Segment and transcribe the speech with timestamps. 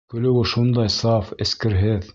[0.13, 2.07] Көлөүе шундай саф, эскерһеҙ.